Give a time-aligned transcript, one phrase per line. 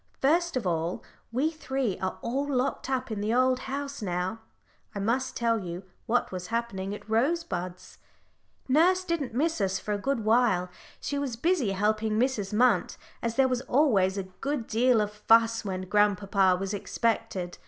[0.19, 4.39] First of all we three are all locked up in the old house now
[4.95, 7.99] I must tell you what was happening at Rosebuds.
[8.67, 12.51] Nurse didn't miss us for a good while; she was busy helping Mrs.
[12.51, 17.59] Munt, as there was always a good deal of fuss when grandpapa was expected.